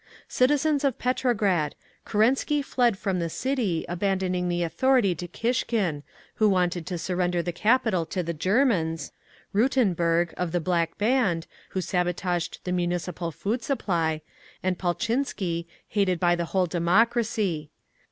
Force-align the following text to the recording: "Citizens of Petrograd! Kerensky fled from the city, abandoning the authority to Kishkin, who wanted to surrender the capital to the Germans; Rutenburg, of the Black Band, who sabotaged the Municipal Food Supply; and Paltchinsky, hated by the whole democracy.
"Citizens 0.27 0.83
of 0.83 0.97
Petrograd! 0.97 1.75
Kerensky 2.07 2.63
fled 2.65 2.97
from 2.97 3.19
the 3.19 3.29
city, 3.29 3.85
abandoning 3.87 4.49
the 4.49 4.63
authority 4.63 5.13
to 5.13 5.27
Kishkin, 5.27 6.01
who 6.37 6.49
wanted 6.49 6.87
to 6.87 6.97
surrender 6.97 7.43
the 7.43 7.51
capital 7.51 8.07
to 8.07 8.23
the 8.23 8.33
Germans; 8.33 9.11
Rutenburg, 9.53 10.33
of 10.37 10.53
the 10.53 10.59
Black 10.59 10.97
Band, 10.97 11.45
who 11.77 11.81
sabotaged 11.81 12.61
the 12.63 12.71
Municipal 12.71 13.29
Food 13.29 13.61
Supply; 13.61 14.21
and 14.63 14.79
Paltchinsky, 14.79 15.67
hated 15.87 16.19
by 16.19 16.35
the 16.35 16.45
whole 16.45 16.65
democracy. 16.65 17.69